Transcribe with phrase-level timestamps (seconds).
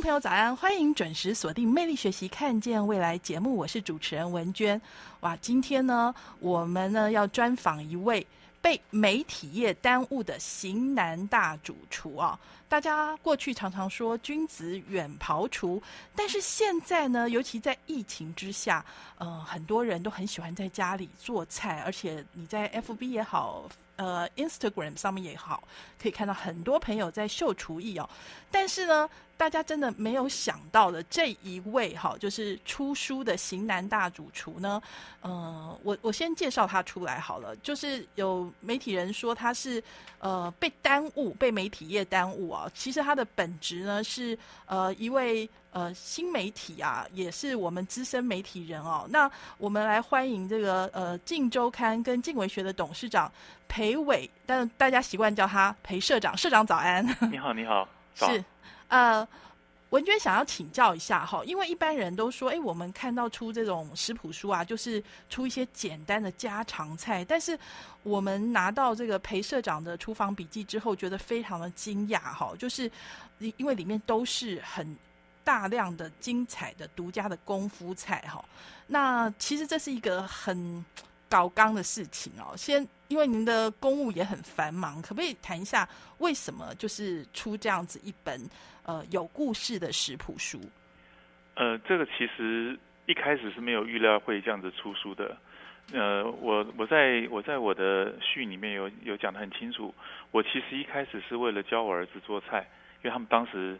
[0.00, 0.54] 朋友，早安！
[0.54, 4.80] 欢迎准时锁定《魅力学习，看见未来》节目，我是主持人文娟。
[5.20, 8.24] 哇，今天呢，我们呢要专访一位
[8.62, 12.38] 被媒体业耽误的型男大主厨啊。
[12.68, 15.82] 大家过去常常说君子远庖厨，
[16.14, 18.84] 但是现在呢，尤其在疫情之下，
[19.18, 25.64] 呃，很多人都很喜欢在家里做菜，而且你在 FB 也好，呃，Instagram 上面也好，
[26.00, 28.08] 可以看到很多朋友在秀厨艺哦。
[28.50, 34.82] 但是呢，大家真的没有想到的这一位哈，就是出书的型男大主厨呢。
[35.20, 39.82] 呃，我我先介绍他出来好了，就是有媒体人说他是
[40.18, 42.68] 呃被耽误，被媒体业耽误啊。
[42.74, 49.06] 其实他的本职呢是呃一位呃新媒体啊，也是我们资深媒体人哦。
[49.08, 53.30] 那我们来欢迎这个呃《镜周刊》跟镜文学的董事长
[53.68, 56.36] 裴伟，但大家习惯叫他裴社长。
[56.36, 57.06] 社长早安。
[57.30, 57.88] 你好，你好。
[58.14, 58.44] 是，
[58.88, 59.26] 呃，
[59.90, 67.58] 文娟想要请教一下哈，因为一般人都说，哎，我们看到出这种食谱书啊，就是出一些简单的家常菜，但是
[68.02, 72.90] 我们拿到这个裴社长的厨房笔记之后，觉得非常的惊讶哈，就是
[73.38, 74.96] 因为里面都是很
[75.44, 78.44] 大量的精彩的独家的功夫菜哈，
[78.88, 80.84] 那其实这是一个很。
[81.28, 88.40] 高纲的事情哦，先因为您的公务也很繁忙，可不可以谈一下为什么就是出这样子一本
[88.84, 90.60] 呃有故事的食谱书？
[91.54, 95.36] 呃，这个其实一开始是没有预料会这样子出书的。
[95.92, 99.94] 呃，我我在我在我的序里面有有讲的很清楚，
[100.30, 102.68] 我其实一开始是为了教我儿子做菜，
[103.02, 103.78] 因为他们当时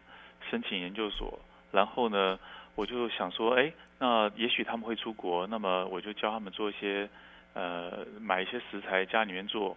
[0.51, 1.39] 申请研究所，
[1.71, 2.39] 然后呢，
[2.75, 7.09] 我就想说，哎，那也许他们会出国，那么我就教他们做一些。
[7.55, 9.77] 呃，买一些食材家里面做，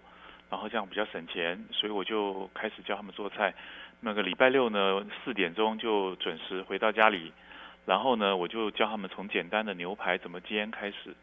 [0.49, 3.53] 然后这样比较省钱，所以我就开始教他们做菜。
[3.99, 7.31] 那个礼拜六呢，四点钟就准时回到家里，
[7.85, 11.15] 然后呢，我就教他们从简单的牛排怎么煎开始。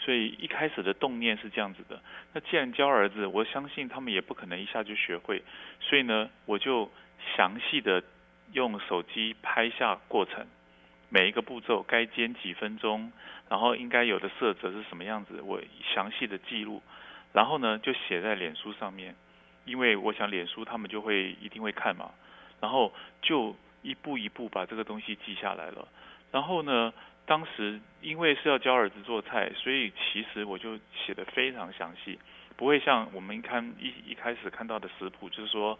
[0.00, 2.00] 所以一开始的动念是这样子的。
[2.32, 5.42] 那既然教儿子，我相信他们也不可能一下就学会，
[5.80, 6.88] 所以呢，我就
[7.36, 8.00] 详细的
[8.52, 10.46] 用手机拍下过程。
[11.08, 13.10] 每一个步骤该煎几分钟，
[13.48, 15.60] 然后应该有的色泽是什么样子，我
[15.94, 16.82] 详细的记录，
[17.32, 19.14] 然后呢就写在脸书上面，
[19.64, 22.10] 因为我想脸书他们就会一定会看嘛，
[22.60, 22.92] 然后
[23.22, 25.88] 就一步一步把这个东西记下来了。
[26.30, 26.92] 然后呢，
[27.24, 32.18] 当时因为是要教儿子做菜，所以其实我就写的非常详细，
[32.56, 35.78] 不会像我们看一一开始看到的食谱，就是说。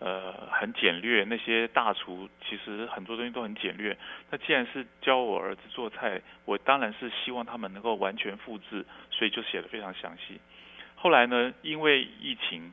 [0.00, 1.24] 呃，很简略。
[1.24, 3.96] 那些大厨其实很多东西都很简略。
[4.30, 10.40] 那既然是教我儿子做菜，我当然是希望他们能够完全复制，所以就写的非常详细。
[10.94, 12.72] 后来呢，因为疫情，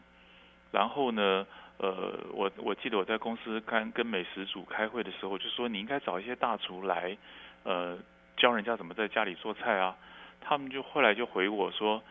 [0.71, 1.47] 然后呢，
[1.77, 7.17] 呃，我我记得我在公司跟跟美食组开会的时候，就说你应该找一些大厨来，
[7.63, 7.97] 呃，
[8.37, 9.95] 教人家怎么在家里做菜啊。
[10.41, 12.03] 他们就后来就回我说。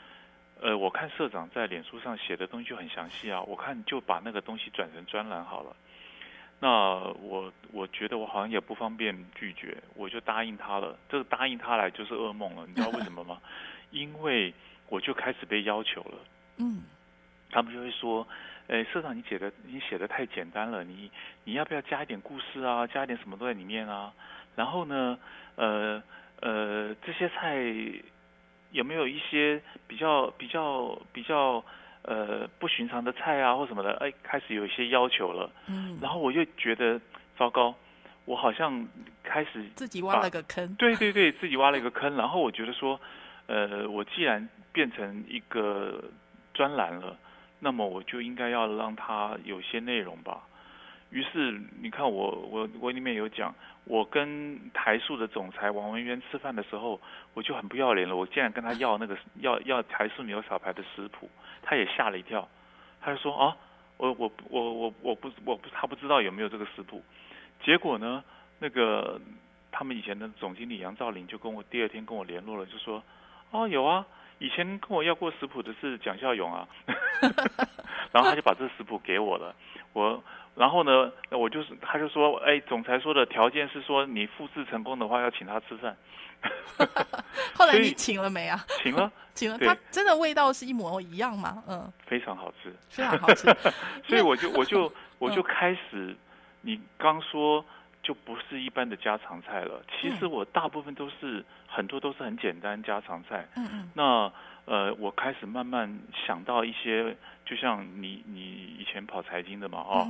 [0.65, 5.77] 呃，我看社长在脸书上写的东西就很详细啊，我看就把那个东西转成专栏好了。
[6.59, 6.71] 那
[7.21, 10.97] 我我觉得我好像也不方便拒绝，我就答应他了。
[11.07, 13.43] 这个答应他来就是噩梦了，你知道为什么吗？
[13.93, 14.55] 因为
[14.89, 16.19] 我就开始被要求了。
[16.57, 16.83] 嗯。
[17.51, 18.27] 他们就会说，
[18.69, 21.11] 哎，社长你写的你写的太简单了，你
[21.45, 24.11] 你要不要加一点故事啊，加一点什么都在里面啊？
[24.57, 25.19] 然后呢，
[25.57, 26.03] 呃
[26.41, 27.63] 呃，这些菜。
[28.75, 31.65] 有没有一些比较比较比较
[32.03, 33.93] 呃不寻常的菜啊或什么的？
[34.01, 35.49] 哎，开始有一些要求了。
[35.69, 35.97] 嗯。
[36.03, 37.01] 然后我就觉得
[37.39, 37.73] 糟糕，
[38.25, 38.87] 我好像
[39.23, 40.75] 开始自己挖了个坑。
[40.75, 42.17] 对对对，自己挖了一个坑。
[42.17, 43.01] 然后我觉得说，
[43.47, 46.03] 呃，我既然变成一个
[46.53, 47.17] 专栏了，
[47.61, 50.43] 那么我就应该要让它有些内容吧。
[51.15, 57.01] 于是你看我我我里面有讲，我跟台塑的总裁王文渊吃饭的时候，
[57.35, 61.31] 我就很不要脸了，我竟然跟他要那个要要台塑牛小排的食谱，
[61.63, 62.49] 他也吓了一跳，
[63.01, 63.57] 他就说啊，
[63.97, 67.01] 我我我我我不我不他不知道有没有这个食谱，
[67.63, 68.25] 结果呢，
[68.59, 69.21] 那个
[69.71, 73.01] 他们以前的总经理杨兆林就跟我第二天跟我联络了，就说
[73.53, 74.05] 哦有啊。
[74.45, 76.69] 以前跟我要过食谱的是蒋孝勇啊，
[78.13, 79.55] 然后他就把这食谱给我了，
[79.93, 80.23] 我。
[80.55, 85.97] 然后呢，我就是，他就说，哎，总裁说的条件是说，你复制成功的话，要请他吃饭。
[87.55, 88.65] 后来你请了没啊？
[88.81, 89.59] 请了，请了。
[89.59, 91.61] 他真的味道是一模一样吗？
[91.67, 93.53] 嗯，非常好吃，非常好吃。
[94.07, 96.17] 所以我就我就我就开始，
[96.61, 97.65] 你刚说
[98.05, 99.83] 就不是一般的家常菜了。
[99.91, 103.49] 其实我大部分都是很多都是很简单家常菜。
[103.57, 103.91] 嗯嗯。
[103.95, 104.33] 那
[104.67, 107.17] 呃，我开始慢慢想到一些。
[107.47, 110.09] 就像你你以前跑财经的嘛，哦，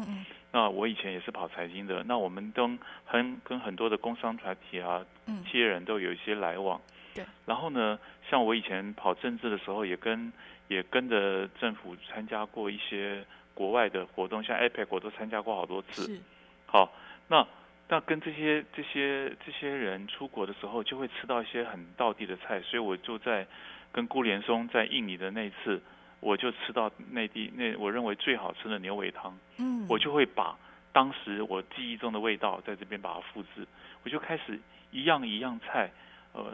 [0.52, 2.70] 那我以前也是跑财经的，那我们都
[3.04, 5.04] 很跟很多的工商团体啊，
[5.50, 6.80] 企业人都有一些来往。
[7.12, 7.24] 对。
[7.44, 7.98] 然后呢，
[8.30, 10.32] 像我以前跑政治的时候，也跟
[10.68, 16.02] 也跟着政府参加过一些国外的活动，像 APEC 我都参加过好多次。
[16.14, 16.20] 是。
[16.66, 16.92] 好，
[17.26, 17.44] 那
[17.88, 23.46] 那跟这些这些这些人出国的时候，就会吃到一些很道地的菜，所以我就在
[23.92, 25.82] 跟顾连松在印尼的那次。
[26.20, 30.56] 我就吃到内地那我认为最好吃的牛尾汤，嗯，我就会把
[30.90, 33.68] 当时我记忆中的味道在这边把它复制，
[34.02, 34.58] 我就开始
[34.90, 35.90] 一样一样菜，
[36.32, 36.50] 呃，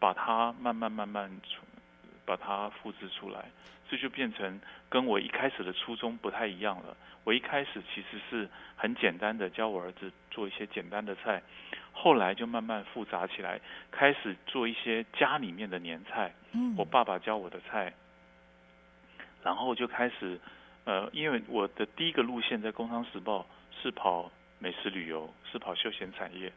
[0.00, 1.62] 把它慢慢慢慢出，
[2.24, 3.44] 把它复制出来，
[3.88, 6.96] 这就变成跟我一开始的初衷不太一样了。
[7.24, 11.42] 我一开始其实是很简单的教我儿子做一些简单的菜，
[11.92, 13.60] 后来就慢慢复杂起来，
[13.90, 17.92] 开始做一些家里面的年菜，嗯，我爸爸教我的菜。
[19.42, 20.40] 然后就开始，
[20.84, 23.40] 呃，因为我的第一个路线在《工商时报》
[23.82, 26.50] 是跑美食旅游，是跑休闲产业，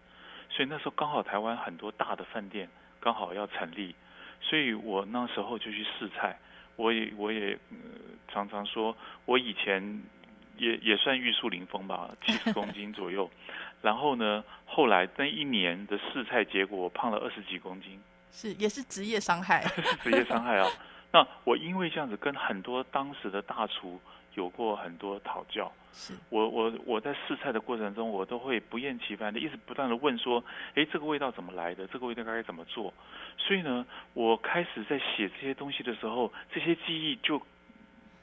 [0.50, 2.70] 所以那时候刚好台湾很多大的饭店
[3.02, 3.94] 刚好要成立，
[4.42, 6.38] 所以我那时候就去试菜。
[6.76, 7.58] 我也我也
[8.28, 8.96] 常常说，
[9.26, 10.02] 我以前
[10.58, 13.30] 也也算玉树临风吧，七十公斤左右。
[13.82, 18.00] 然后呢，后来那一年的试菜结果，我胖了二十几公斤。
[18.32, 19.64] 是，也是职业伤害。
[20.04, 20.68] 职业伤害啊。
[21.12, 24.00] 那我因为这样子跟很多当时的大厨
[24.36, 25.87] 有过很多讨教，是
[26.30, 30.44] 我我我在试菜的过程中，我都会不厌其烦的一直不断的问说，
[30.76, 31.86] 哎，这个味道怎么来的？
[31.88, 32.94] 这个味道该怎么做？
[33.38, 37.42] 所以呢，我开始在写这些东西的时候，这些记忆就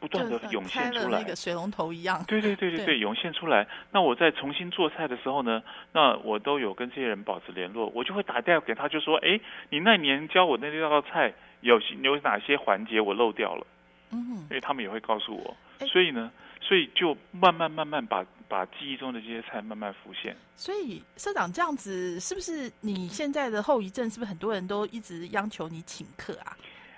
[0.00, 2.24] 不断的涌现出来，那个水龙头一样。
[2.26, 3.66] 对对对对对，涌现出来。
[3.92, 5.62] 那我在重新做菜的时候呢，
[5.92, 9.40] 那我都有跟这些人保持联络，我就会打电话给他，就说，哎，
[9.70, 11.34] 你那年教我那那道菜。
[11.64, 13.66] 有有哪些环节我漏掉了？
[14.12, 15.56] 嗯，因为他们也会告诉我，
[15.86, 16.30] 所以呢，
[16.66, 20.34] 所以就慢慢慢慢把把记忆中的这些菜慢慢浮现。
[20.56, 24.08] 所以社长这样子，是不是你现在的后遗症？
[24.08, 26.56] 是不是很多人都一直央求你请客啊？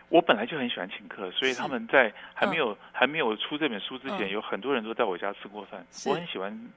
[0.09, 5.85] 我本来就很喜欢请客，所以他们在还没有还没有出这本书之前，有很多人都在我家吃过饭。
[6.07, 6.73] 我很喜欢，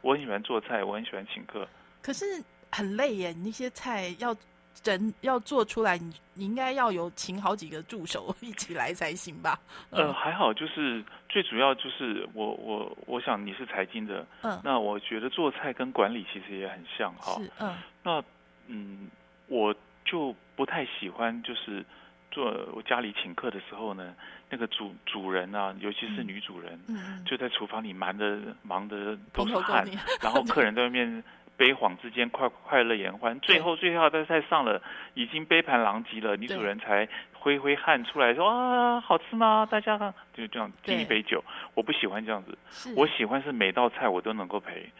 [0.00, 1.68] 我很喜欢做菜，我很喜欢请客。
[2.02, 2.24] 可是
[2.72, 4.36] 很累耶，你那些菜要。
[4.84, 9.58] 人要做出来，你你应该要有请好几个助手 一起来才行吧？
[9.90, 18.22] 呃，还好，就是最主要就是我我我想你是财经的，嗯，那我觉得做菜跟管理其实也很像哈，是嗯，那
[18.66, 19.08] 嗯，
[19.46, 19.74] 我
[20.04, 21.84] 就不太喜欢就是
[22.30, 24.14] 做我家里请客的时候呢，
[24.50, 29.86] 那个主主人啊，尤其是女主人，嗯，就在厨房里忙的忙的都是汗，
[30.20, 31.22] 然后客人在外面。
[31.56, 34.82] 悲惶之间，快快乐言欢，最后最后的菜上了，
[35.14, 39.66] 已经杯盘狼藉了，女主人才挥挥汗出来说啊，好吃吗？
[39.70, 39.96] 大家
[40.34, 41.44] 就这样敬一杯酒。
[41.74, 42.56] 我不喜欢这样子，
[42.96, 44.90] 我喜欢是每道菜我都能够陪。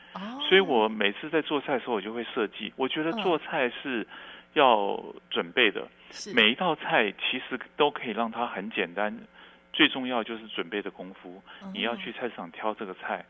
[0.48, 2.72] 所以我每次在做菜的时候，我就会设计。
[2.76, 4.06] 我觉得做菜是
[4.52, 5.88] 要准备的，
[6.34, 9.16] 每一道菜其实都可以让它很简单，
[9.72, 11.42] 最重要就是准备的功夫。
[11.72, 13.24] 你要去菜市场挑这个菜，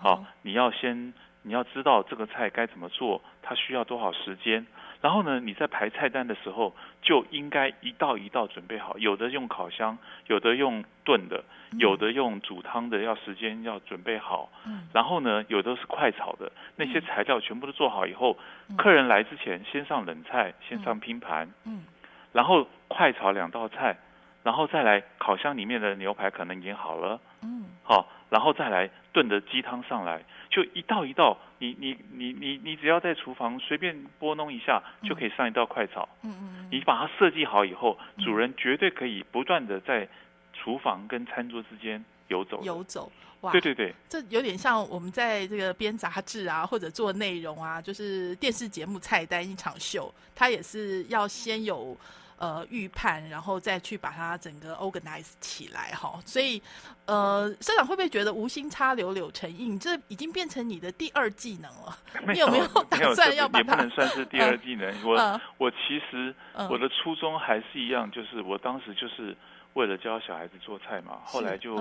[0.00, 1.14] 好，你要先。
[1.42, 4.66] 你要知道这个菜该怎么做，它需要多少时间。
[5.00, 8.98] 然后呢，你在排菜单的时候就应该一道一道准备好。
[8.98, 11.44] 有的用烤箱，有的用炖的，
[11.78, 14.50] 有的用煮汤的，要时间要准备好。
[14.66, 14.88] 嗯。
[14.92, 18.36] 然后呢，有的是快炒的，那些材料全部都做好以后，
[18.76, 21.48] 客人来之前先上冷菜，先上拼盘。
[21.64, 21.84] 嗯。
[22.32, 23.96] 然后快炒两道菜，
[24.42, 27.20] 然后再来烤箱里面的牛排可能已经好了。
[27.44, 27.66] 嗯。
[27.84, 30.24] 好，然后再来炖的鸡汤上来。
[30.48, 36.08] 就一道一道，你你你你你只要在厨房随便拨弄一下，就可以上一道快炒。
[36.22, 40.08] 嗯嗯你把它设计好以后，主人绝对可以不断的在
[40.54, 42.62] 厨房跟餐桌之间游走。
[42.62, 43.10] 游走，
[43.40, 43.52] 哇！
[43.52, 51.96] 对对对，这有点像我们在这个编杂志啊，或者做内容啊，就是电视节目菜单一场秀，它也是要先有。
[52.38, 56.20] 呃，预判，然后再去把它整个 organize 起来哈。
[56.24, 56.62] 所以，
[57.04, 61.98] 呃，社长会不会觉得无心插柳柳成荫，这已经变成你的第二技能了？
[62.32, 63.70] 你有没有打算要把它？
[63.72, 64.88] 也不能算是第二技能。
[65.04, 66.32] 我我其实
[66.70, 69.36] 我的初衷还是一样，就是我当时就是
[69.72, 71.18] 为了教小孩子做菜嘛。
[71.24, 71.74] 后来就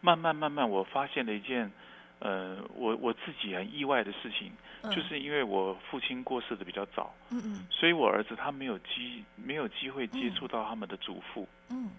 [0.00, 1.70] 慢慢慢慢，我发现了一件，
[2.20, 4.90] 呃，我我自己很意外的事情，嗯。
[4.90, 7.66] 就是因为我父亲过世的比较早，嗯嗯。
[7.70, 11.46] 所以我儿子他没有机没有机会接触到他们的祖父。
[11.70, 11.90] 嗯，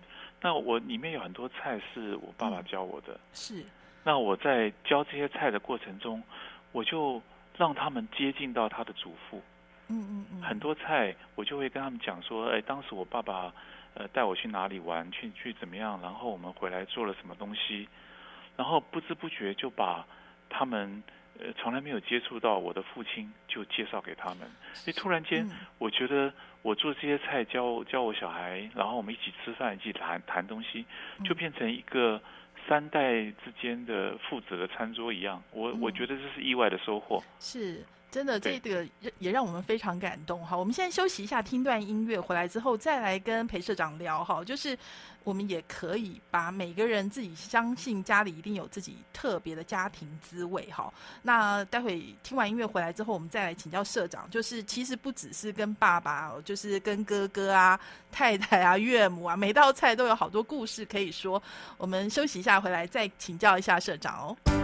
[0.41, 3.63] 那我里面有很多菜是我爸爸教我的，是，
[4.03, 6.21] 那我在教这些菜的过程中，
[6.71, 7.21] 我就
[7.57, 9.41] 让他们接近到他的祖父。
[9.91, 13.53] 嗯嗯嗯，很多菜我就会跟他们讲说，哎，当时我爸爸
[13.95, 17.88] 呃带我去哪里玩，去去怎么样，然后我们回来做了什么东西，
[18.60, 20.06] 然后不知不觉就把
[20.50, 21.01] 他们
[21.39, 24.39] 呃从来没有接触到我的父亲就介绍给他们。
[24.86, 30.86] 哎，突然间嗯我觉得我做这些菜教教我小孩，然后我们一起吃饭，一起谈谈东西，
[31.24, 32.22] 就嗯变成一个
[32.68, 35.42] 三代之间的父子的餐桌一样。
[35.51, 37.24] 我我嗯觉得这是意外的收获。
[37.39, 40.58] 是真的，这个也也让我们非常感动哈。
[40.58, 44.44] 我们现在休息一下，听段音乐，回来之后再来跟裴社长聊哈。
[44.44, 44.78] 就是
[45.24, 50.92] 我们也可以把每个人自己相信家里一定有自己特别的家庭滋味哈。
[51.22, 57.80] 那待会听完音乐回来之后，我们再来请教社长，就是其实不只是跟爸爸哦，就是跟哥哥啊、
[58.12, 61.42] 太太啊、岳母啊，每道菜都有好多故事可以说。
[61.78, 64.59] 我们休息一下，回来再请教一下社长哦。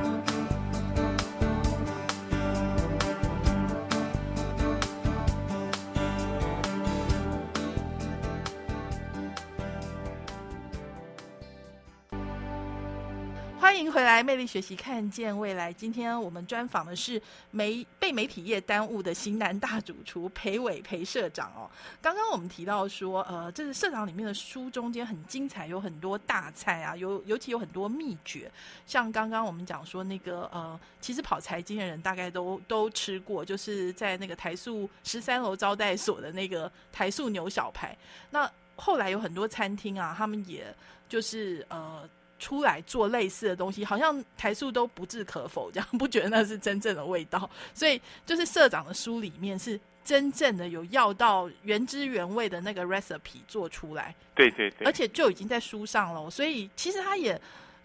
[13.86, 15.72] 迎回来，魅力学习，看见未来。
[15.72, 21.70] 今天我们专访的是媒被媒体业耽误的型男大主厨裴伟裴社长哦。
[22.02, 28.52] 刚刚我们提到说，呃，这是社长里面的书中间很精彩，有很多大菜啊，尤尤其有很多秘诀。
[28.88, 37.96] 像刚刚我们讲说那个呃，其实跑财经的人大概都都吃过，就是在那个台塑十三楼招待所的那个台塑牛小排。
[38.32, 40.76] 那后来有很多餐厅啊，他们也
[41.08, 42.10] 就是呃。
[42.38, 47.50] 出来做类似的东西，好像台塑都不置可否，这样不觉得那是真正的味道。
[47.74, 56.30] 所以就是社长的书里面是真正的有要到原汁原味的那个 recipe 做出来，对对对，而且就已经在书上了。
[56.30, 57.40] 所以其实他也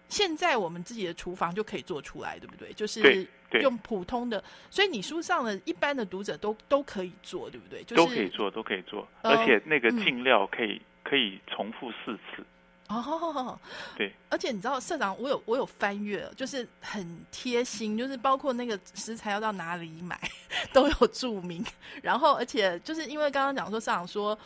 [0.07, 2.73] 现在我们自己的厨房就可以做出来，对不对？
[2.73, 3.27] 就是
[3.61, 7.83] 用普通的，所以你书上的一般的读者都都可以做，对不对？
[7.83, 12.45] 就是、都可以做，都可以做，呃而且那个嗯进料可以、可以重复四次。
[12.91, 13.59] 哦，
[13.95, 20.19] 对，而且你知道社长，我有我有翻阅，就是很贴心，就是包括那个食材要到哪里买
[20.73, 21.65] 都有注明。
[22.01, 24.37] 然后，而且就是因为刚刚讲说社长说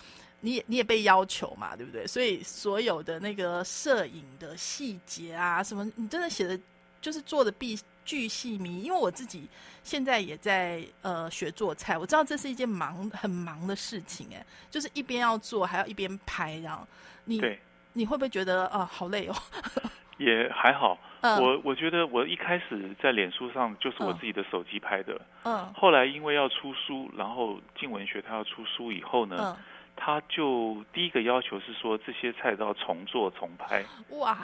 [0.42, 2.06] 你也你也被要求嘛，对不对？
[2.06, 6.60] 所以所有的那个摄影的细节啊，什么你真的写的
[7.02, 8.82] 就是做的必巨细迷。
[8.84, 9.48] 因为我自己
[9.84, 16.88] 现在也在呃学做菜，我知道这是一件忙很忙的事情，哎，就是一边要做还要一边拍，这样
[17.24, 17.60] 你对，
[17.96, 19.34] 你会不会觉得啊、好累哦？
[20.18, 20.98] 也还好。
[21.22, 21.42] 嗯。
[21.42, 24.18] 我我觉得我一开始在脸书上就是我嗯。
[24.20, 25.74] 自己的手机拍的，嗯。
[25.74, 29.58] 后来因为要出书，然后静文学他要出书以后呢，嗯，
[29.96, 34.38] 他就第一个要求是说这些菜都要重做重拍，哇，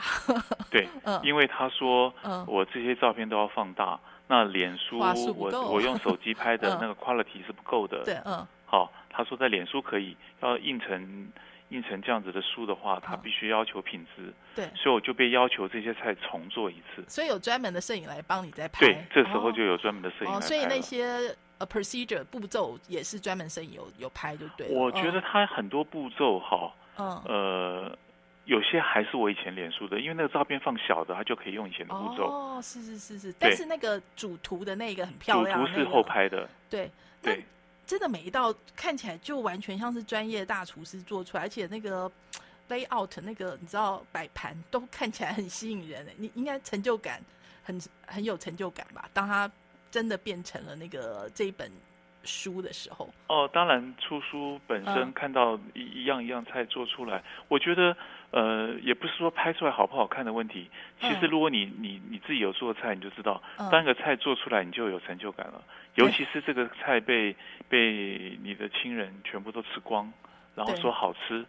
[0.70, 1.20] 对，嗯。
[1.22, 2.44] 因为他说嗯。
[2.48, 6.78] 我这些照片都要放大，那脸书我我用手机拍的 嗯。
[6.80, 8.46] 那个 quality 是不够的，对，嗯。
[8.66, 11.28] 好，他说在脸书可以，要印成
[11.72, 17.02] 印成这样子的书的话，他嗯必须要求品质，对，所以我就被要求这些菜重做一次。
[17.08, 18.86] 所以有专门的摄影来帮你在拍。
[18.86, 20.82] 对，这时候哦就有专门的摄影来哦，拍所以那。
[20.82, 24.74] 些呃 procedure 步骤也是专门摄影有有拍就对了。
[24.74, 27.98] 我觉得它很多步骤哈，嗯，呃，
[28.46, 32.24] 有些还是我以前脸书的，因为那个照片放小的，它就可以用以前的步骤。
[32.24, 36.90] 哦，是是是是，但是那个主图的那个很漂亮主亮，图是后，拍的，对，
[37.22, 37.44] 那对
[37.92, 42.10] 真的每一道看起来就完全像是专业大厨师做出来，而且那个
[42.70, 47.22] layout 那个你知道摆盘都看起来很吸引人，你应该成就感
[47.62, 49.10] 很很有成就感吧？
[49.12, 49.52] 当他
[49.90, 51.70] 真的变成了那个这一本
[52.24, 57.96] 书的时候，哦，当然出书本身嗯看到一一样一样菜做出来，我觉得
[58.30, 60.70] 呃也不是说拍出来好不好看的问题。
[61.00, 65.62] 其实嗯如果你你你自己有做菜，你就知道，嗯当一个菜做出来，你就有成就感了。
[65.96, 67.36] 尤其是这个菜被
[67.68, 70.10] 被你的亲人全部都吃光，
[70.54, 71.44] 然后说好吃，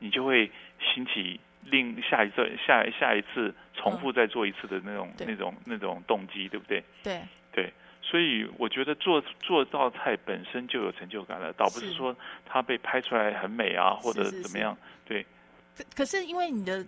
[0.00, 6.66] 你就会兴起另下一次下下一次重复再做一次的那种、嗯那种那种动机，对不？
[6.66, 7.20] 对，对，
[8.08, 14.76] 所以我觉得做做道菜本身就有成就感了，倒不是是说它被拍出来很美啊，或者怎么样。
[15.04, 15.26] 对，
[15.76, 16.86] 可可是因为你的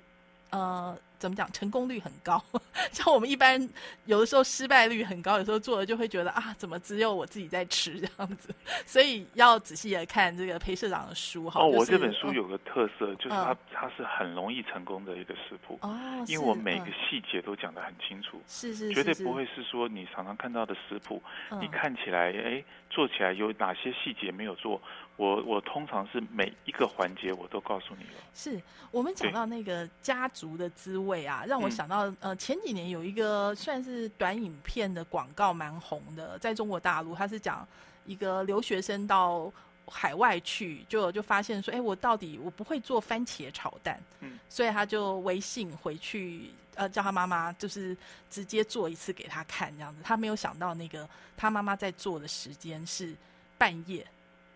[0.50, 2.40] 呃怎么讲，成功率很高。
[2.92, 3.68] 像我们一般
[4.06, 8.54] 有的时候失败率很高，有时候做了就会觉得啊，怎么只有我自己在吃这样子？
[8.86, 11.60] 所以要仔细的看这个裴社长的书哈。
[11.60, 18.40] 哦，就是我这本书嗯有个特色，就是它嗯它是很容易成功的一个食谱，哦，因为我每个嗯细节都讲得很清楚。
[18.46, 24.80] 是是绝对不会是说你常常看到的食谱，嗯你看起来哎做起来有哪些细节没有做，
[25.18, 28.22] 我我通常是每一个环节我都告诉你了。
[28.32, 28.58] 是
[28.90, 37.66] 我们讲到那个家族的滋味啊，让我嗯想到、呃前几年有一个算是短影片的广告蛮红的，在中国大陆，他是讲
[38.06, 39.52] 一个留学生到
[39.86, 46.50] 海外去，就就发现说，哎，我到底我不会做番茄炒蛋，嗯，所以他就微信回去。
[46.78, 47.96] 呃，叫他妈妈就是
[48.30, 50.00] 直接做一次给他看，这样子。
[50.04, 53.16] 他没有想到那个他妈妈在做的时间是
[53.58, 54.06] 半夜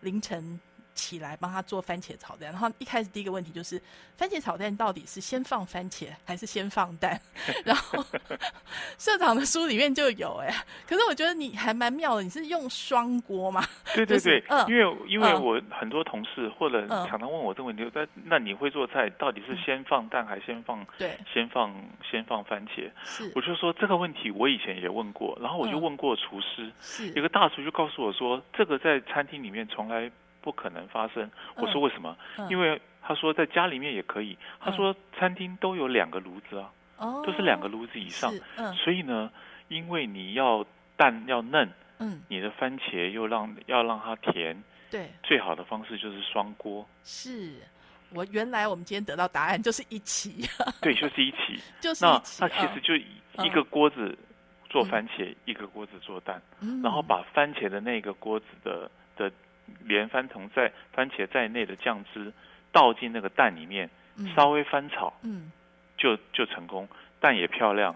[0.03, 0.59] 凌晨
[0.93, 2.51] 起来帮他做番茄炒蛋。
[2.51, 3.81] 然后一开始第一个问题就是，
[4.17, 7.19] 番茄炒蛋到底是先放番茄还是先放蛋？
[7.65, 8.03] 然后
[8.97, 10.53] 社长的书里面就有哎、
[10.87, 13.63] 可是我觉得你还蛮妙的，你是用双锅嘛？
[13.93, 21.73] 对对对，就是嗯因为因为嗯我很多同事或者嗯常常问我这个问题，那那你会做菜到底是先放蛋还是先放对，先放
[22.09, 22.89] 先放番茄？
[23.03, 30.11] 是我就说这个问题我以前也问过，然后我就嗯问过厨师，是有个大厨就告诉我说，这个在餐厅里面从来
[30.43, 31.27] 不可能发生。
[31.55, 32.15] 我说为什么？
[32.37, 32.47] 嗯。
[32.49, 38.71] 因为他说在家里面也可以，他说餐厅都有两个炉子啊，哦都是两个炉子以上，嗯。
[38.75, 39.31] 所以呢，
[39.69, 40.63] 因为你要
[40.95, 47.53] 蛋要嫩，嗯，你的番茄又让要让它甜，对，最好的方式就是双锅，是。
[48.15, 50.47] 我原来我们今天得到答案就是一起，
[50.79, 51.59] 对，就是一起。
[51.81, 52.95] 就是那那其实就
[53.43, 54.15] 一个锅子
[54.69, 56.39] 做番茄，一个锅子做蛋。
[56.61, 56.79] 嗯。
[56.83, 59.31] 然后把番茄的那个锅子的的
[59.83, 62.31] 连番同在番茄在内的酱汁
[62.71, 64.33] 倒进那个蛋里面，嗯。
[64.35, 65.51] 稍微翻炒嗯。
[65.97, 66.87] 就就成功，
[67.19, 67.95] 蛋也漂亮，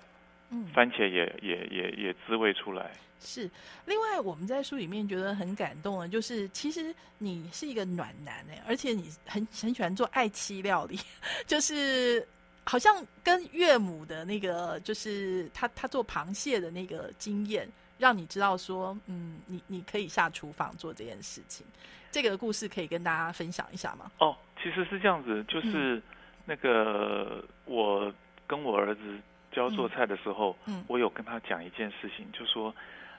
[0.49, 0.65] 嗯。
[0.73, 2.91] 番茄也也也也滋味出来。
[3.19, 3.49] 是，
[3.85, 10.99] 另外我们在书里面觉得很感动的，就是其实你是一个暖男哎，而且你很很喜欢做爱妻料理，
[11.47, 12.25] 就是
[12.63, 21.65] 好像跟岳母的那个，就是他他做螃蟹的那个经验，让你知道说，嗯，你你可以下厨房做这件事情。
[22.11, 24.09] 这个故事可以跟大家分享一下吗？
[24.19, 26.01] 哦，其实是这样子，嗯就是
[26.45, 28.11] 那个我
[28.47, 29.01] 跟我儿子
[29.51, 32.73] 教做菜的时候，嗯我有跟他讲一件事情，就说，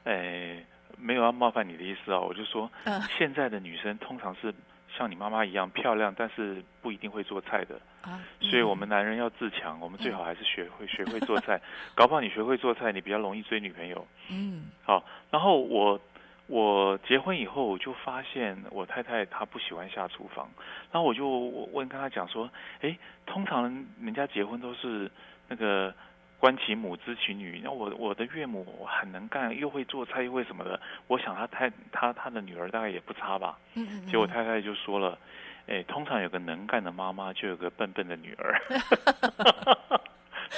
[0.04, 0.64] 哎，
[0.96, 4.52] 没有要冒犯你的意思啊，我就说，嗯现在的女生通常是
[4.98, 7.80] 像你妈妈一样漂亮，但是不一定会做菜的。
[8.02, 11.60] 啊，所以我嗯们男人要自强，我们最好还是学会学会做菜。
[11.94, 14.04] 搞不好你学会做菜，你比较容易追女朋友。
[14.28, 16.00] 嗯好，然后我
[16.48, 20.50] 我结婚以后，我就发现我太太她不喜欢下厨房，
[20.90, 21.28] 然后我就
[21.72, 23.62] 问跟她讲说，诶，通常
[24.02, 25.08] 人家结婚都是
[25.48, 25.94] 那个。
[26.38, 27.60] 观其母，知其女。
[27.64, 30.80] 那我我的岳母很能干，又会做菜，又会什么的。
[31.06, 33.58] 我想她太她她的女儿大概也不差吧。
[33.74, 35.18] 嗯嗯，结果嗯太太就说了，
[35.66, 38.60] 哎，通常有个能干的妈妈，就有个笨笨的女儿。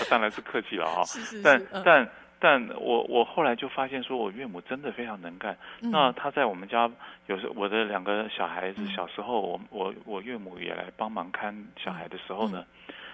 [0.09, 5.57] 当然是客气了啊、 是是但但但我我后来就发现，说我岳母真的非常能干。
[5.83, 6.91] 嗯那她在我们家
[7.27, 12.65] 有时我的两个小孩子嗯小时候，我我我岳母也来帮忙看小孩的时候呢，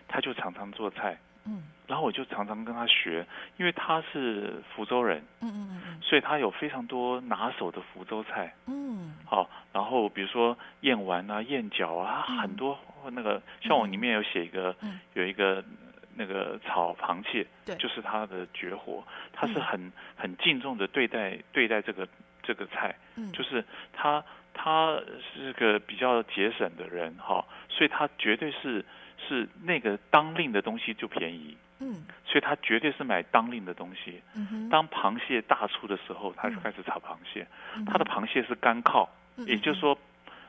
[0.06, 3.26] 她就常常做菜，嗯然后我就常常跟他学，
[3.58, 8.54] 因为他是福州人，嗯嗯嗯所以他有非常多拿手的福州菜。
[8.66, 9.14] 嗯。
[9.24, 12.78] 好，然后比如说燕丸啊、燕饺啊，嗯很多
[13.12, 14.98] 那个，像我里面有写一个，嗯。
[15.14, 15.64] 有一个
[16.14, 17.76] 那个炒螃蟹，对。
[17.76, 19.62] 就是他的绝活，他是嗯。
[19.62, 22.08] 很很敬重的对待对待这个
[22.42, 24.98] 这个菜，嗯，就是他他
[25.34, 28.84] 是个比较节省的人哈，所以他绝对是
[29.28, 34.20] 是那个当令的东西就便宜，嗯所以他绝对是买当令的东西。
[34.70, 39.08] 当螃蟹大出的时候，他就嗯开始炒螃蟹，嗯他的螃蟹是干靠。
[39.36, 39.98] 嗯也就是，说，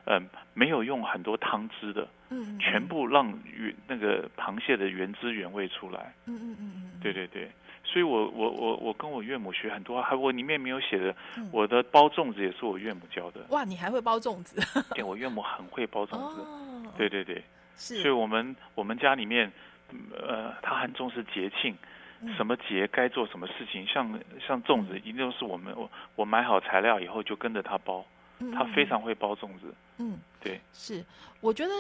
[0.06, 0.18] 呃，
[0.54, 6.14] 没有用很多汤汁的，嗯嗯，全部让原那个螃蟹的原汁原味出来。
[6.26, 7.52] 嗯嗯嗯嗯，对对对，
[7.84, 13.42] 所以我我我我跟我岳母学很多，还我里面没有写的，嗯我的包粽子也是我岳母教的。
[13.50, 14.56] 哇，你还会包粽子？
[14.96, 16.40] 对，我岳母很会包粽子。
[16.40, 17.44] 哦，对对对，
[17.76, 19.52] 是，所以我们我们家里面，嗯
[20.16, 21.76] 呃，他很重视节庆。
[22.20, 28.04] 嗯什么节该做什么事情，像像粽子，一定都是我们我我买好材料以后就跟着他包，
[28.40, 29.72] 嗯他非常会包粽子。
[30.00, 31.06] 嗯对，是，
[31.42, 31.72] 我觉得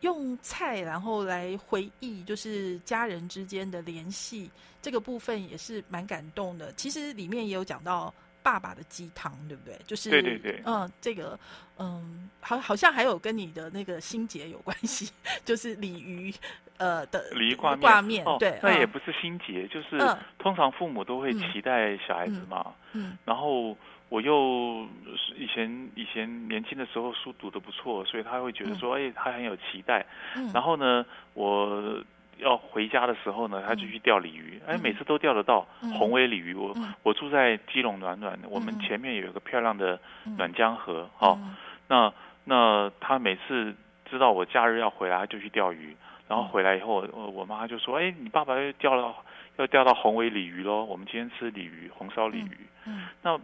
[0.00, 4.50] 用菜然后来回忆，就是家人之间的联系，
[4.82, 6.72] 这个部分也是蛮感动的。
[6.72, 9.78] 其实里面也有讲到爸爸的鸡汤，对不对？
[9.86, 11.38] 就是对对对嗯，这个
[11.78, 15.12] 嗯，好，好像还有跟你的那个心结有关系，
[15.44, 16.34] 就是鲤鱼
[16.78, 18.88] 呃的礼仪挂面，挂面，哦，对，那也嗯。
[18.88, 20.16] 不是心结，就是嗯。
[20.38, 21.38] 通常父母都会嗯。
[21.38, 23.18] 期待小孩子嘛，嗯。
[23.24, 23.76] 然后
[24.08, 24.86] 我又
[25.16, 30.06] 是以前以前年轻的时候书读的不错，所以他会觉得说，哎，他很有期待。
[30.36, 32.02] 嗯，然后呢，我
[32.38, 35.92] 要回家的时候呢，他就去钓鲤鱼，哎，嗯每次都钓得到嗯。
[35.94, 36.54] 红尾鲤鱼。
[36.54, 36.94] 我嗯。
[37.02, 38.80] 我住在基隆暖暖，我们嗯。
[38.80, 40.36] 前面有一个漂亮的嗯。
[40.36, 41.56] 暖江河，哦，嗯
[41.88, 42.12] 那
[42.44, 43.74] 那他每次
[44.10, 45.94] 知道我假日要回来，他就去钓鱼。
[46.28, 49.14] 然后回来以后，我我妈就说：“哎，你爸爸又钓了，
[49.56, 50.84] 要钓到红尾鲤鱼喽！
[50.84, 52.58] 我们今天吃鲤鱼，红烧鲤鱼。
[52.84, 53.40] 嗯那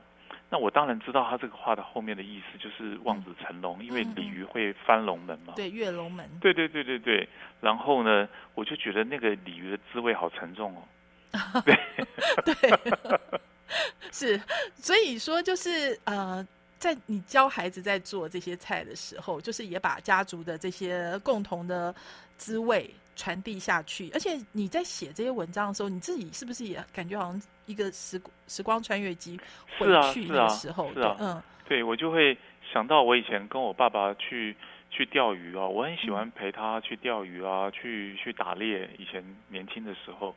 [0.51, 5.55] 那我当然知道他这个话的后面的意思就是望子成龙，因为鲤鱼会翻龙门嘛。
[5.57, 7.29] 对，跃龙门，对对对对对。
[7.61, 11.63] 然后呢，我就觉得那个鲤鱼的滋味好沉重哦。
[11.65, 11.77] 对
[12.55, 12.79] 对，
[14.13, 14.41] 是，
[14.77, 16.47] 所以说就是呃，
[16.79, 21.93] 在你教孩子在做这些菜的时候，就是也把家族的这些共同的
[22.37, 24.11] 滋味传递下去。
[24.13, 29.39] 而且你在写这些文章的时候，你自己是不是也感觉好像一个时时光穿越机
[29.79, 30.93] 回去那个是啊时候？
[30.93, 32.37] 是啊对嗯对，我就会
[32.73, 34.55] 想到我以前跟我爸爸去
[34.91, 38.91] 去钓鱼啊，我很喜欢陪他去钓鱼啊，去去打猎。
[38.99, 40.35] 以前年轻的时候，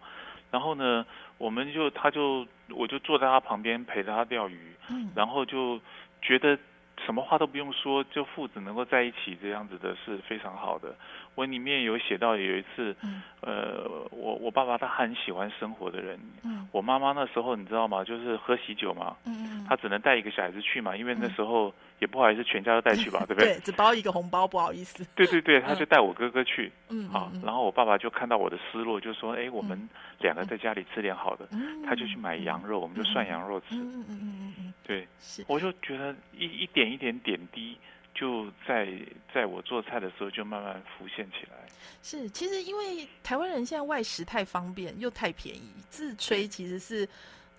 [0.50, 1.06] 然后呢，
[1.38, 5.78] 我们就他就我就坐在他旁边陪着他钓鱼，嗯，然后就
[6.22, 6.58] 觉得
[7.06, 10.96] 什么话都不用说，就父子能够在一起这样子的是非常好的。
[11.38, 18.04] 我里面有写到有一次，嗯呃，我我爸爸他很喜欢生活的人，嗯我妈妈那时候你知道吗？
[18.04, 23.54] 就是喝喜酒嘛，嗯嗯，他只能带一个小孩子去嘛，因为那嗯时候也不好意思全家都带去吧，对不对？
[23.54, 25.06] 对，只包一个红包，不好意思。
[25.16, 29.78] 对对对，他 嗯就带我哥哥去嗯啊嗯，然后我爸爸就看到我的失落，就说：“哎，我们
[30.20, 33.76] 两个在家里吃点好的。”嗯，他就去买羊肉，我们就涮羊肉吃。
[33.76, 35.08] 嗯嗯嗯嗯嗯嗯，对，
[35.48, 37.78] 我就觉得一一点一点点滴，
[38.20, 38.90] 就在
[39.32, 41.58] 在我做菜的时候就慢慢浮现起来。
[42.02, 47.08] 是，其实因为台湾人现在外食太方便又太便宜，自吹其实是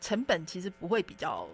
[0.01, 1.47] 成本其实不会比较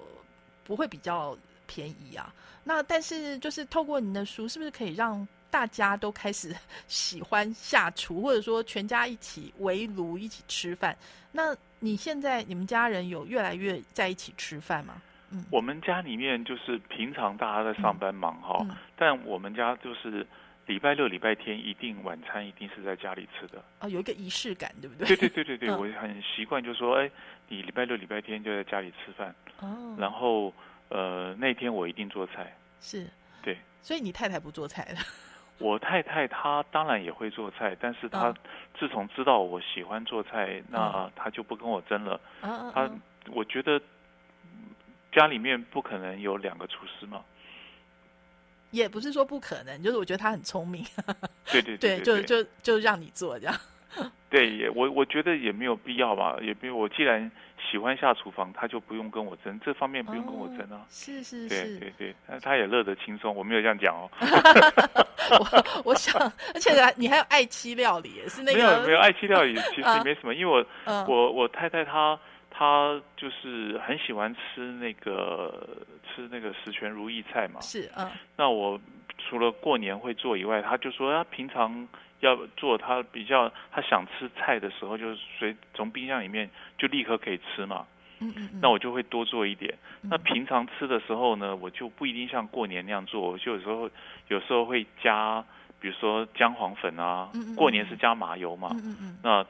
[0.64, 1.36] 不会比较
[1.66, 2.32] 便宜啊。
[2.64, 6.56] 那但是就是透过您的书，是不是可以让大家都开始
[6.88, 10.96] 喜欢下厨，或者说全家一起围炉一起吃饭？
[11.30, 15.02] 那你现在你们家人有越来越在一起吃饭吗？
[15.34, 20.24] 嗯，我们家里面就是平常大家在上班忙哈，嗯但我们家就是
[20.66, 23.62] 礼拜六、礼拜天一定晚餐一定是在家里吃的。
[23.80, 25.08] 哦，有一个仪式感，对不对？
[25.08, 27.10] 对对对对对，嗯我很习惯就说，哎，
[27.48, 30.52] 你礼拜六、礼拜天就在家里吃饭，哦，然后
[30.88, 32.56] 呃那天我一定做菜。
[32.80, 33.06] 是，
[33.42, 34.98] 对，所以你太太不做菜了。
[35.58, 38.34] 我太太她当然也会做菜，但是她嗯
[38.78, 42.20] 自从知道我喜欢做菜，那她就不跟我争了。
[42.42, 43.00] 嗯嗯她嗯，
[43.32, 43.82] 我觉得嗯
[45.14, 47.22] 家里面不可能有两个厨师嘛。
[48.70, 50.84] 也不是说不可能，就是我觉得他很聪明，
[51.52, 53.54] 对 对对，对 就就就让你做这样。
[54.28, 57.30] 对，也我我觉得也没有必要吧，也比如我既然
[57.70, 60.82] 喜欢下厨房，他就不用跟我争，这方面不用跟我争啊。
[60.82, 64.10] 哦是是对是，对对，那他也乐得轻松，我没有这样讲哦。
[65.38, 66.20] 我我想，
[66.52, 72.18] 而且你还有爱妻料理，是那个没有没有，爱妻料理其实没什么，因为我嗯我我太太她
[72.56, 77.60] 她就是很喜欢吃那个吃那个十全如意菜嘛。
[77.60, 78.80] 是嗯那我
[79.18, 81.86] 除了过年会做以外，他就说他平常
[82.20, 87.84] 要做，他比较他想吃菜的时候，就是随从冰箱里面就立刻可以吃嘛。
[88.20, 89.76] 嗯嗯嗯，那我就会多做一点。
[90.02, 93.90] 那嗯平常吃的时候呢，我就不一定像过年那样做，我就有时候
[94.28, 95.44] 有时候会加，
[95.80, 99.44] 比如说姜黄粉啊嗯嗯嗯，过年是加麻油嘛，嗯嗯嗯那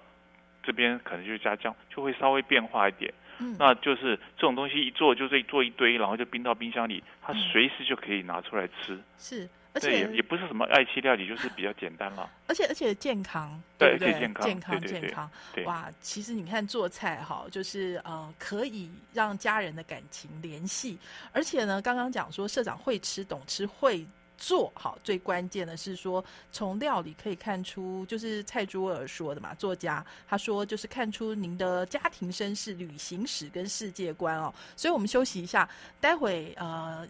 [0.66, 3.12] 这边可能就加姜，就会稍微变化一点。
[3.38, 8.96] 嗯，那就是这种东西一做就是做一堆，然后就冰到冰箱里，它嗯随时就可以拿出来吃。
[9.18, 12.30] 是，而且也不是什么爱妻料理，就是比较简单了。
[12.46, 14.08] 而且而且健康，对不对？
[14.08, 15.90] 而且健康健康对对对健康，对哇！
[16.00, 20.96] 其实你看做菜哈，就是呃，可以让家人的感情联系，
[21.32, 34.52] 而且呢，刚刚讲说社长会吃、懂吃、会做，好，最关键的是说从料理可以看出，就是蔡珠尔说的嘛，作家他说就是看出您的家庭身世、旅行史跟世界观哦。
[34.76, 35.68] 所以我们休息一下，
[36.00, 37.06] 待会呃。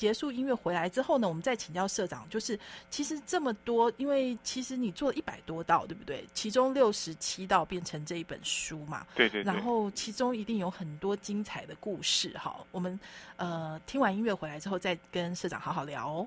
[0.00, 2.58] 结束音乐回来之后呢，我们再请教社长，就是
[2.88, 6.24] 其实这么多，因为其实你做了一百多道，对不对？
[6.32, 9.60] 其中六十七道变成这一本书嘛，对对对然。
[9.60, 12.30] 后其中一定有很多精彩的故事。
[12.38, 12.98] 哈，我们
[13.36, 16.26] 呃听完音乐回来之后，再跟社长好好聊哦。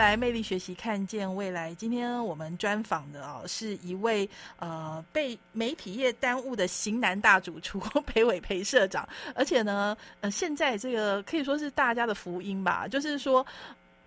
[0.00, 1.74] 来，魅力学习，看见未来。
[1.74, 13.46] 今天我们专访的哦，是一位呃被媒体业耽误的型男大主厨裴伟裴社长，而且呢，呃，现在这个可以说是大家的福音吧，就是说。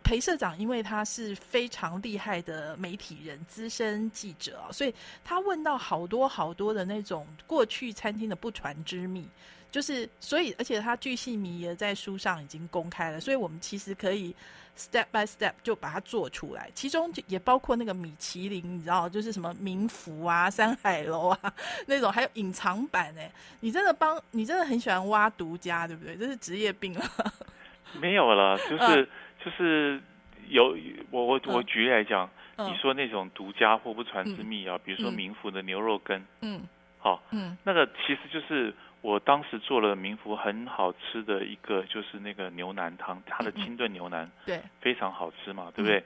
[0.04, 9.26] 裴社长，因为他是非常厉害的媒体人、资深记者，所以他问到好多好多的那种过去餐厅的不传之秘，
[9.72, 14.36] 就是所以，而且他巨细靡遗在书上已经公开了，所以我们其实可以
[14.76, 21.54] step by step 就把它做出来，其中也包括那个米其林，你知道，就是什么民福啊、 山海楼啊
[21.88, 23.32] 那种，还有隐藏版哎，
[23.62, 26.16] 你真的帮你真的很喜欢挖独家，对不对？
[26.16, 27.04] 这是职业病了。
[28.02, 29.08] 没有了，就是
[29.44, 30.02] 就是
[30.48, 30.76] 有
[31.12, 36.62] 我我我举例来讲，你说那种独家或不传之秘啊，比如说民福的牛肉羹，嗯，
[36.98, 46.04] 好，嗯，那个其实就是我当时做了民福很好吃的一个，就是那个牛腩汤，它的清炖牛腩，对，非常好吃嘛，对不对？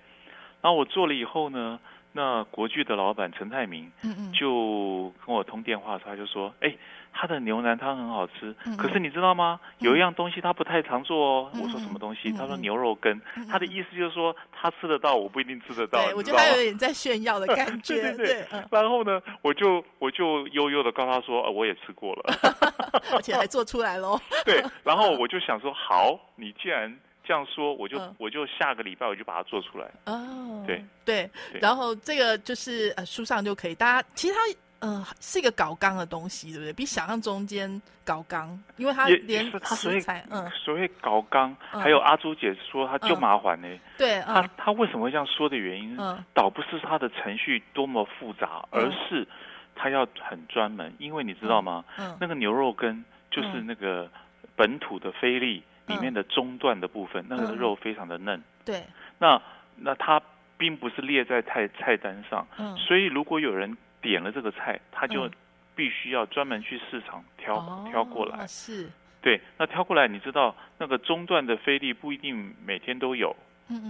[0.61, 1.79] 然后我做了以后呢。
[2.13, 6.73] 那国剧的老板陈泰明，嗯嗯，就跟我通电话他就说：“哎，
[7.19, 9.59] 他的牛腩汤很好吃，可是你知道吗？
[9.79, 15.99] 有一样东西他不太常做哦。”我说：“什么东西？”他说：“牛肉羹。”他的意思就是说他吃得到，我不一定吃得到。
[16.05, 17.95] 对，我觉得他有点在炫耀的感觉。
[18.13, 18.47] 对对对。
[18.69, 22.33] 然后呢，我就我就悠悠的告诉他说：“我也吃过了，
[23.13, 24.19] 而且还做出来喽。
[24.45, 24.63] ”对。
[24.83, 26.95] 然后我就想说：“好，你既然……”
[27.27, 29.85] 这样说，我就我就下个礼拜我就把它做出来。
[30.05, 34.39] 哦，对对，然后这个就是呃书上就可以，大家其实它
[34.79, 36.73] 呃是一个搞纲的东西，对不对？
[36.73, 43.67] 比想象中间搞纲，因为它连它食材，嗯，所谓搞纲，还有阿朱姐说它就麻烦呢。
[43.97, 45.97] 对，他他为什么会这样说的原因，
[46.33, 49.27] 倒不是他的程序多么复杂，而是
[49.75, 51.83] 他要很专门，因为你知道吗？
[51.97, 54.09] 嗯，那个牛肉羹就是那个
[54.55, 55.63] 本土的菲力。
[55.87, 58.43] 里面的中段的部分，那个肉非常的嫩。
[58.65, 58.83] 对。
[59.19, 59.41] 那
[59.77, 60.21] 那它
[60.57, 62.45] 并不是列在菜菜单上，
[62.77, 65.29] 所以如果有人点了这个菜，他就
[65.75, 68.45] 必须要专门去市场挑挑过来。
[68.47, 68.89] 是。
[69.21, 73.35] 对，那挑过来，你知道那个中段的菲力不一定每天都有。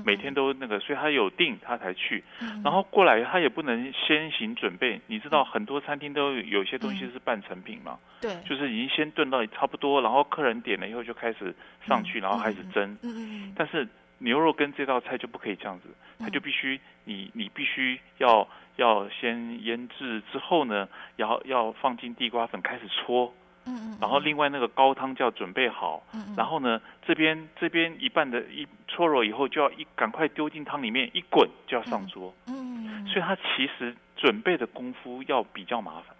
[0.04, 2.24] 每天都那个，所以他有订他才去，
[2.64, 5.00] 然后过来他也不能先行准备。
[5.06, 8.00] 你知道很多餐厅都有些东西是半成品嘛？
[8.20, 11.54] 对，就是已经先炖到差不多，然后客人点了以后就开始
[11.86, 12.92] 上去，然后开始蒸。
[13.04, 13.88] 嗯嗯但是
[14.20, 23.34] 牛肉跟这道菜就不可以这样子，它就必须你你必须要要先腌制之后呢，然后要放进地瓜粉开始搓。
[23.70, 36.16] 嗯然后另外那个高汤就要准备好，嗯然后呢，这边这边一半的一搓揉以后，就要一赶快丢进汤里面一滚就要上桌，嗯，所以它其实准备的功夫要比较麻烦。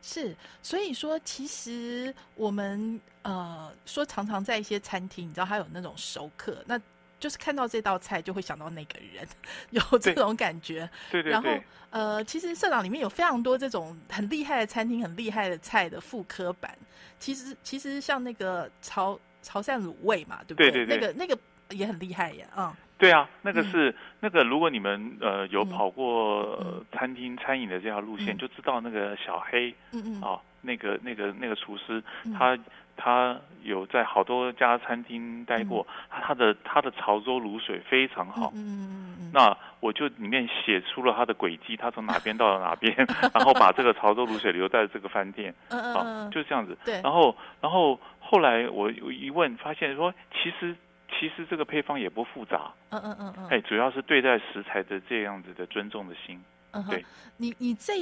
[0.00, 6.80] 是，所以说其实我们呃说常常在一些餐厅，你知道他有那种熟客，那。
[7.18, 9.26] 就是看到这道菜就会想到那个人，
[9.70, 10.88] 有这种感觉。
[11.10, 11.32] 对对对。
[11.32, 11.50] 然后
[11.90, 16.76] 呃，其实社长里面有非常多这种很厉害的餐厅、很厉害的菜的复刻版。
[17.18, 20.70] 其实其实像那个潮潮汕卤味嘛，对不对？
[20.70, 20.98] 对对对。
[20.98, 21.38] 那个那个
[21.70, 22.72] 也很厉害呀，嗯。
[22.98, 32.02] 对啊，那个是那个，如果你们呃有跑过餐厅餐饮的这条路线，就知道那个小黑，嗯嗯，啊，那个那个那个厨师
[32.36, 32.58] 他。
[32.98, 38.50] 他有在好多家餐厅待过，他的他的潮州卤水非常好。
[38.54, 42.96] 嗯嗯嗯那我就里面写出了他的轨迹，他从哪边到了哪边，
[43.34, 45.54] 然后把这个潮州卤水留在这个饭店。
[45.68, 46.74] 嗯嗯就这样子。
[46.86, 46.94] 对。
[47.02, 50.74] 然后，然后后来我一问，发现说，其实
[51.10, 52.72] 其实这个配方也不复杂。
[52.88, 53.48] 嗯嗯嗯嗯。
[53.48, 56.42] 哎，主要是对待食材的这样子的尊重的心。
[56.70, 57.04] 嗯对。
[57.36, 57.92] 你你这。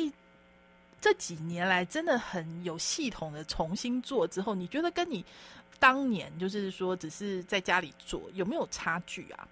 [1.05, 5.23] 这几年来真的很有系统的重新做之后，你觉得跟你
[5.79, 9.47] 当年就是说只是在家里做有没有差距啊？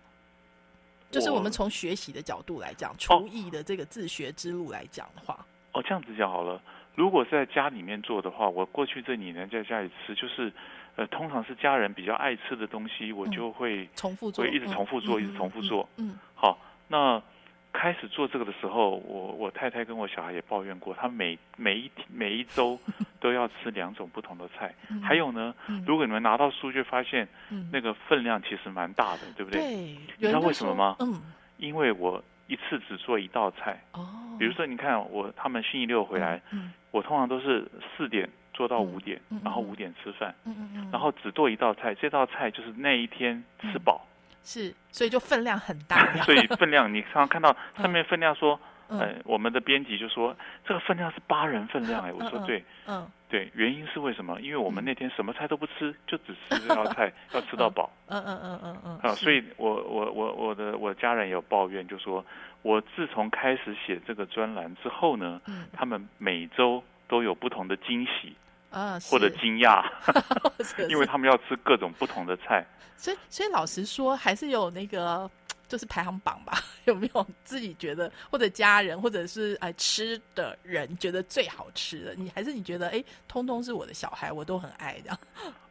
[1.11, 6.59] 就是我们从学习的角度来讲，厨艺的这个自学之路来讲的话，哦，这样子讲好了。
[6.95, 10.51] 如果是在家里面做的话，我过去这几年在家里吃，就是
[10.97, 15.87] 呃，通常是家人比较爱吃的东西，我就会重复做，会一直重复做，一直重复做。
[15.97, 17.23] 嗯，好，那。
[17.73, 22.79] 开始做这个的时候，我我太太跟我小孩也抱怨过，他每每一每一周
[23.19, 24.75] 都要吃两种不同的菜。
[25.03, 25.55] 还有呢，
[25.87, 27.27] 如果你们拿到书就发现，
[27.73, 29.61] 那个分量其实蛮大的，对不对？
[29.61, 29.77] 对。
[30.19, 30.97] 你知道为什么吗？
[31.01, 31.21] 嗯。
[31.57, 33.83] 因为我一次只做一道菜。
[33.93, 34.07] 哦。
[34.39, 36.41] 比如说，你看我他们星期六回来，
[36.91, 40.35] 我通常都是四点做到嗯五点，然后五点吃饭，
[40.91, 44.05] 然后只做一道菜，这道菜就是那一天吃饱，
[44.45, 46.15] 是，所以就分量很大。
[46.25, 48.99] 所以分量你常常看到上面分量说，嗯。
[49.01, 52.65] 呃，我们的编辑就说这个分量是八人分量哎，我说对。
[52.87, 53.09] 嗯。
[53.29, 54.39] 对，原因是为什么？
[54.43, 57.91] 因为我们嗯那天什么菜都不吃，就只吃这道菜， 要吃到饱。
[58.09, 59.25] 嗯嗯嗯嗯嗯，啊，是。
[59.25, 62.23] 所以我我我我的我的家人有抱怨，就说
[62.61, 68.37] 我自从开始写这个专栏之后呢，嗯他们每周都有不同的惊喜
[68.73, 69.85] 啊或者惊讶，
[70.89, 72.65] 因为他们要吃各种不同的菜。
[72.97, 75.29] 所以所以老实说，还是有那个
[75.69, 76.53] 就是排行榜吧？
[76.87, 82.15] 有没有自己觉得或者家人或者是哎吃的人觉得最好吃的？
[82.15, 85.13] 你还是你觉得哎，通通是我的小孩，我都很爱的？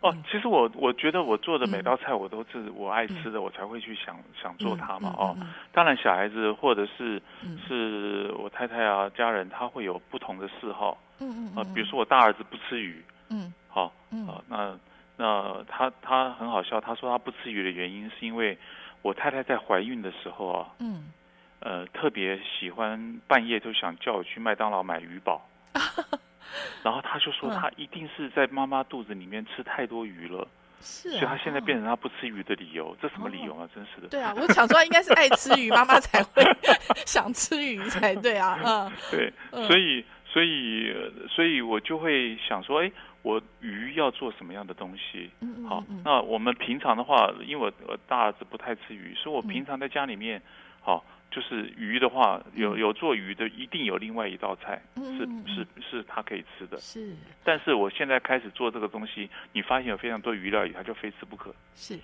[0.01, 5.13] 哦嗯，其实我我觉得我做的每嗯道菜我都是我爱吃的，我才会去想想做它嘛。
[5.17, 14.77] 哦，嗯当然小孩子或者是嗯是我太太啊家人，他会有不同的嗜好嗯嗯啊，比如说我大儿子不吃鱼，嗯好、嗯啊，那
[15.17, 18.57] 那他他很好笑，他说他不吃鱼的原因是因为
[19.01, 21.11] 我太太在怀孕的时候啊，嗯
[21.59, 25.41] 呃，特别喜欢半夜就想叫我去麦当劳买鱼堡，
[26.83, 30.47] 然后他就说嗯他一定是在妈妈肚子里面吃太多鱼了，
[30.81, 33.69] 是、啊，所以他现在哦变成他不吃鱼的理由，这什么理由啊？
[33.75, 34.07] 真是的。
[34.07, 36.43] 对啊，我想说应该是爱吃鱼，妈妈才会
[37.05, 42.91] 想吃鱼才对啊，嗯 对，嗯所以所以呃所以我就会想说，哎，
[43.21, 45.29] 我鱼要做什么样的东西？
[45.67, 50.41] 好嗯，那我们平常的话，因为我我大儿子不太吃鱼，所以我嗯平常在家里面，
[50.81, 56.77] 好，就是鱼的话，有嗯有做鱼的，一定有另外一道菜是是是他可以吃的。
[56.77, 61.55] 是但是我现在开始做这个东西，你发现有非常多鱼料理，他就非吃不可。
[61.73, 61.97] 是。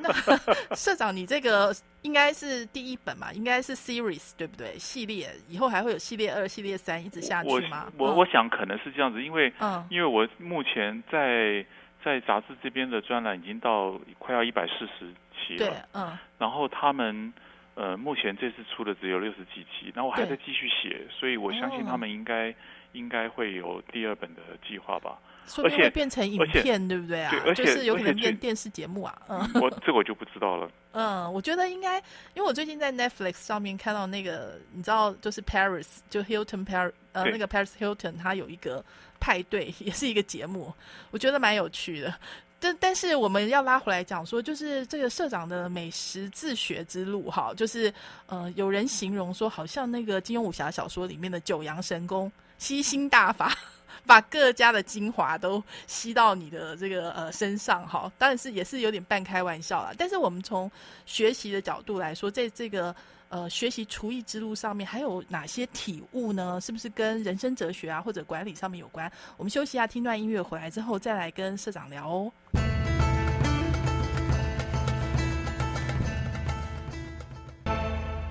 [0.00, 0.12] 那
[0.74, 3.32] 社长，你这个应该是第一本嘛？
[3.32, 4.76] 应该是 series 对不对？
[4.76, 7.86] 系列以后还会有系列二、系列三一直下去吗？
[7.96, 11.64] 我嗯我想可能是这样子，因为嗯因为我目前在
[12.04, 17.32] 在杂志这边的专栏已经到快要一百四十期对了，嗯然后他们
[17.78, 22.52] 呃目前这次出的只有六十几期，那我还在继续写，所以我相信哦他们应该、
[22.92, 25.16] 应该会有第二本的计划吧。
[25.62, 27.40] 而且会变成影片，对不对啊对？
[27.48, 29.38] 而且就是有可能变电视节目啊，嗯。
[29.54, 30.70] 我这个我就不知道了。
[30.92, 31.96] 嗯，我觉得应该，
[32.34, 38.84] 因为我最近在 Netflix 上面看到那个，你知道，就是 Paris，就 Hilton Paris，呃，那个 Paris Hilton，他有一个
[39.18, 40.74] 派对， 也是一个节目，
[41.12, 42.12] 我觉得蛮有趣的。
[42.60, 47.92] 但但是我们要拉回来讲说，就是这个社长的美食自学之路，哈，就是
[48.26, 53.52] 呃，有人形容说，好像那个金庸武侠小说里面的九阳神功，吸星大法。
[54.06, 59.92] 把各家的精华都吸到你的这个呃身上哈，当然是也是有点半开玩笑啦。
[59.98, 60.70] 但是我们从
[61.04, 62.94] 学习的角度来说，在这个
[63.28, 66.60] 呃学习厨艺之路上面，还有哪些体悟呢？
[66.60, 69.10] 是不是跟人生哲学啊或者管理上面有关？
[69.36, 72.32] 我们休息一下，听段音乐，回来之后再来跟社长聊哦。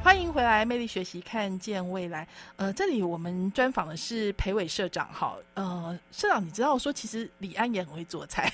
[0.03, 2.25] 欢迎回来，魅力学习，看见未来。
[2.55, 8.51] 呃，这里我们专访的是裴伟社长，哈，呃，社长，你知道说其实李安也很会做菜，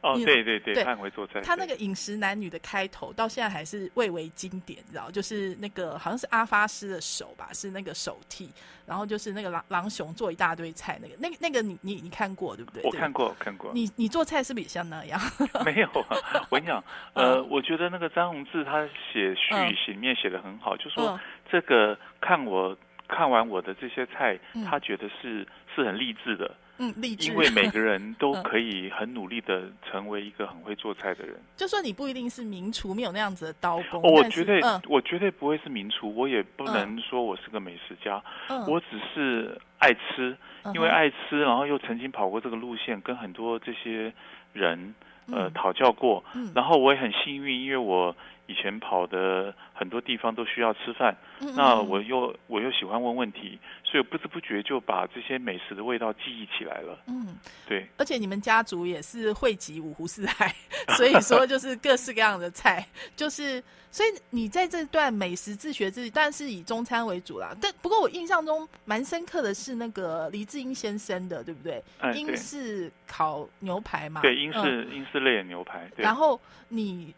[0.00, 1.40] 哦，你对对对，对他会做菜。
[1.40, 5.10] 他那对个饮食男女的开头到现在还是蔚为经典，你知道？
[5.10, 8.50] 就是那个好像是阿发师的手吧，是那个手替，
[8.86, 12.82] 然后就是那个狼狼熊做一大堆菜，那个那个那个你你你看过对不对？
[12.84, 13.72] 我看过，我看过。
[13.74, 15.20] 你你做菜是不是也像那样？
[15.64, 16.16] 没有啊，
[16.50, 16.82] 我跟你讲，
[17.14, 22.76] 呃，我觉得那个张宏志他写序里面写的很好，就说嗯这个看我
[23.08, 27.30] 看完我的这些菜嗯，他觉得是是很励志的，嗯，励志。
[27.30, 31.36] 因为每个人都嗯 可以很努力的成为一个很会做菜的人。
[31.56, 34.00] 就算你不一定是名厨，没有那样子的刀工。
[34.02, 44.12] 哦我绝对嗯我绝对不会是名厨，我也不能说我是个美食家，嗯，我只是爱吃，嗯因为爱吃，然后又曾经跑过这个路线，跟很多这些
[44.52, 44.94] 人
[45.32, 48.14] 呃嗯讨教过，嗯然后我也很幸运，因为我
[48.48, 56.98] 以前跑的很多地方都需要吃饭，嗯那嗯我又我又喜欢问问题，所以不知不觉就把这些美食的味道记忆起来了。
[57.06, 60.52] 嗯，对，而且你们家族也是汇集五湖四海，
[60.96, 62.84] 所以说就是各式各样的菜，
[63.14, 67.54] 就是所以你在这段美食自学之旅，当然是以中餐为主啦。
[67.60, 71.84] 但不过我印象中蛮深刻的是那个黎智英先生的，对不对？
[72.00, 77.14] 哎，英，式烤牛排嘛，对，英嗯式、英式类的牛排，对然，后你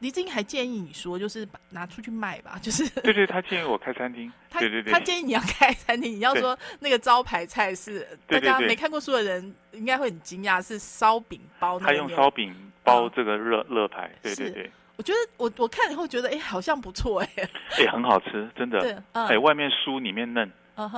[0.00, 4.92] 黎智英还建议你说，就是把拿出去卖吧， 就是对对，他建议我开餐厅， 他对对对。
[4.92, 6.42] 他，建议你要开餐厅，你要对。
[6.42, 13.10] 说那个招牌菜是大家没看过书的人应该会很惊讶，是烧饼包那他用烧饼包嗯。
[13.16, 14.50] 这个热热牌，对对是。
[14.52, 17.28] 对，我觉得我我看了以后觉得，哎，好像不错哎。
[17.80, 20.50] 哎，很好吃，真的，哎，外面酥里面嫩，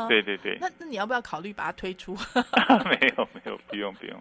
[0.08, 2.16] 对对对，那那你要不要考虑把它推出？
[2.84, 4.20] 没有没有，不用不用。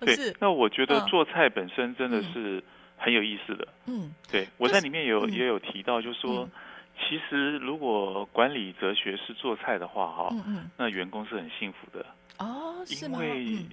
[0.00, 1.06] 对是，那我觉得嗯。
[1.06, 2.32] 做菜本身真的嗯。
[2.32, 2.64] 是
[2.98, 3.66] 很有意思的。
[3.86, 4.12] 嗯。
[4.30, 5.30] 对我在里面有嗯。
[5.32, 6.50] 也有提到，就是说嗯，
[6.98, 12.04] 其实如果管理哲学是做菜的话，哈，嗯嗯，那员工是很幸福的，
[12.38, 12.84] 哦？
[13.02, 13.68] 因为嗯。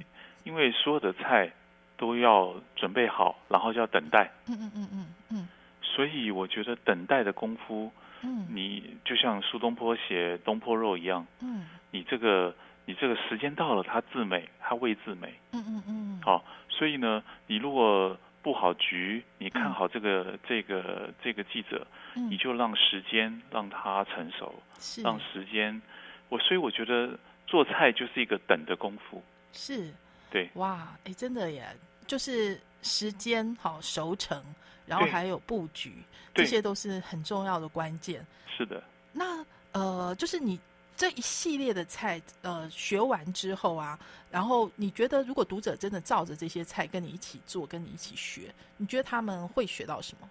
[0.45, 1.51] 因为所有的菜
[1.97, 5.47] 都要准备好，然后就要等待，嗯嗯嗯嗯嗯。
[5.81, 8.45] 所以我觉得等待的功夫，嗯。
[8.49, 11.65] 你就像苏东坡写东坡肉一样，嗯。
[11.89, 12.53] 你这个
[12.85, 15.33] 你这个时间到了，它自美，它未自美。
[15.53, 18.15] 嗯嗯嗯，好、所以呢，你如果
[18.45, 19.73] 布好局，你看嗯。
[19.73, 25.01] 好这个、这个这个记者，嗯，你就让时间让他成熟，是。
[25.01, 25.81] 让时间。
[26.29, 27.17] 我所以我觉得
[27.47, 29.23] 做菜就是一个等的功夫。
[29.51, 29.91] 是。
[30.29, 30.47] 对。
[30.53, 31.65] 哇，哎，真的耶，
[32.05, 34.39] 就是时间好熟成，
[34.85, 36.03] 然后还有布局，
[36.35, 38.23] 这些都是很重要的关键。
[38.55, 40.59] 是的，那呃，就是你
[40.95, 43.99] 这一系列的菜，呃，学完之后啊，
[44.31, 50.29] 然后你觉得如果读者真的照着这些菜跟你一起做，跟你一起学，你觉得他们会学到什么？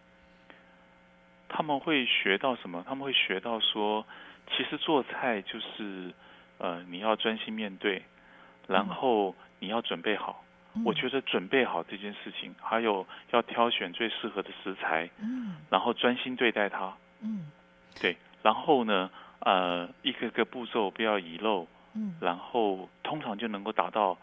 [1.49, 2.83] 他们会学到什么？
[2.89, 4.05] 他们会学到说，
[4.51, 6.13] 其实做菜就是，
[6.59, 8.03] 呃，你要专心面对，
[8.67, 10.43] 然后你要准备好。
[10.85, 16.93] 我觉得，得准备好这件事情，还有要挑选最适合的食材，嗯然后专心对待它。
[17.21, 17.47] 嗯
[18.01, 19.09] 对，然后呢，
[19.45, 24.17] 呃，一个个步骤不要遗漏，嗯，然后通常就能够达到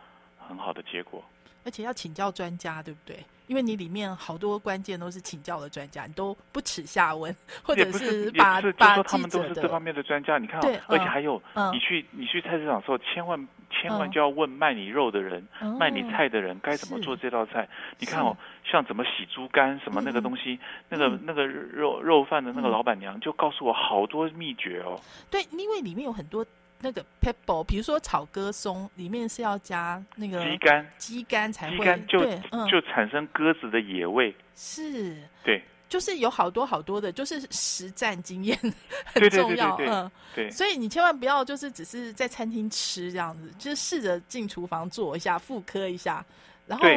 [0.48, 1.24] 很好的结果。
[1.64, 3.24] 而且要请教专家，对不对？
[3.52, 10.38] 因为你里面好多关键都是请教的专家，你都不耻下问，或者是，是，就把说他们都是这方面的专家。
[10.38, 13.38] 你看、对哦，而且嗯还有，嗯你去你去菜市场的时候，千万
[13.70, 17.68] 千万嗯就要问卖你肉的人、哦卖你菜的人该怎么做这道菜。
[18.00, 24.98] 你看哦，像怎么洗猪肝什么那个东西，那个嗯那个肉肉饭的那个嗯老板娘就告诉我好多秘诀哦。
[25.30, 26.46] 对，因为里面有很多
[26.82, 34.36] 那个 pepper，比如说炒鸽松，里面是要加那个鸡肝，鸡肝才会，鸡肝就对，嗯，就产生鸽子的野味。
[34.56, 38.58] 是，对就是有好多好多的，就是实战经验
[39.06, 46.26] 很对对对重要，对对嗯，对，所以你千万不要就是只是在餐厅吃这样子，就是试着进厨房做一下，复刻一下，
[46.66, 46.88] 然后，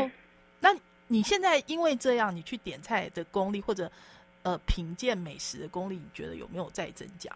[0.60, 0.74] 那
[1.08, 3.90] 你现在因为这样，你去点菜的功力或者
[4.42, 7.30] 呃品鉴美食的功力，你觉得有没有在增加？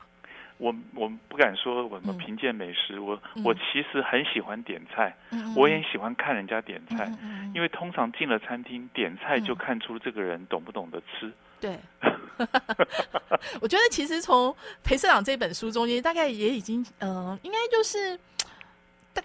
[0.58, 2.18] 我我不敢说我们嗯。
[2.18, 3.42] 评鉴美食，我嗯。
[3.44, 9.56] 我其实很喜欢点菜，嗯我也喜欢看人家点菜，嗯因为通常进了餐厅点菜就嗯。
[9.56, 11.32] 看出这个人懂不懂得吃。
[11.60, 11.76] 对，
[13.60, 14.54] 我觉得其实从
[14.84, 18.16] 裴社长这本书中间，大概也已经，嗯、应该就是
[19.12, 19.20] 大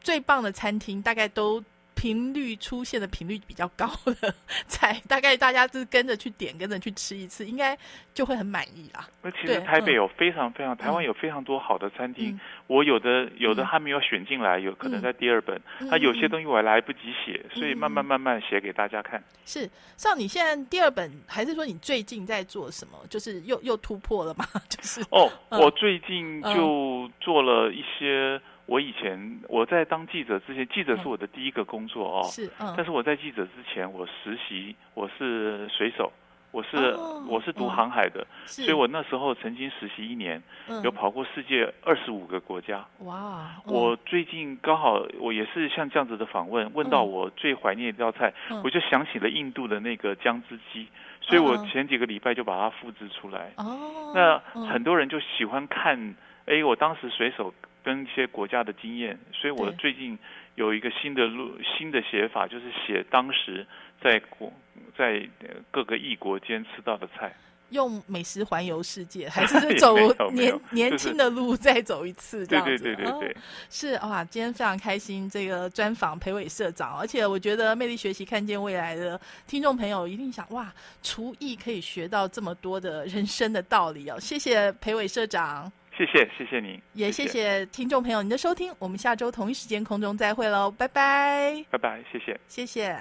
[0.00, 1.62] 最棒的餐厅，大概都
[2.00, 4.32] 频率出现的频率比较高的
[4.68, 7.76] 菜，大概大家就是跟着去点，跟着去吃一次，应该
[8.14, 9.04] 就会很满意啦。
[9.20, 15.60] 那其实台北嗯有非常非常，台湾嗯有非常多好的餐厅嗯，我有的有的嗯还没有选进来，有可能嗯在第二本。
[15.80, 19.20] 嗯那有些嗯东西我还来不及写，所以慢慢嗯慢慢写给大家看。
[19.44, 22.96] 是，像你现在第二本，还是说你最近在做什么？
[23.10, 24.46] 就是又又突破了吗？
[24.70, 28.40] 就是哦，嗯我最近就做了一些。
[28.68, 32.22] 我以前我在当记者之前，记者是嗯我的第一个工作哦。
[32.24, 36.12] 是，嗯，但是我在记者之前，我实习，我是水手，
[36.50, 38.64] 我是、哦我是读嗯航海的，是。
[38.64, 40.82] 所以我那时候曾经实习一年，嗯。
[40.82, 42.84] 有跑过世界二十五个国家。
[42.98, 43.72] 哇，嗯。
[43.72, 48.60] 我最近刚好我也是像这样子的访问，问到嗯我最怀念的一道菜，嗯。
[48.62, 50.86] 我就想起了印度的那个姜汁鸡，
[51.22, 53.50] 所以我前几个礼拜就把它复制出来。
[53.56, 54.66] 哦，那嗯。
[54.66, 56.14] 很多人就喜欢看，
[56.48, 57.52] 哎，我当时随手
[57.84, 60.18] 跟一些国家的经验，所以我最近
[60.54, 63.66] 有一个新的路新的写法，就是写当时
[64.02, 64.52] 在国
[64.96, 67.34] 在呃各个异国间吃到的菜。
[67.70, 69.94] 用美食环游世界，还是 走
[70.30, 72.82] 年有年轻的路再走一次这对样子？
[72.82, 73.36] 对对对对对，
[73.68, 80.72] 是哇，今天非常开心，这个专访裴伟社长，而且我觉得魅力学习看见未来的听众朋友一定想哇，
[81.02, 84.18] 厨艺可以学到这么多的人生的道理哦。
[84.18, 92.38] 谢谢裴伟社长，谢谢谢谢您，也谢谢听众朋友您的收听，我们下周同一时间空中再会喽，拜拜，拜拜，谢谢。
[92.46, 92.96] 谢谢。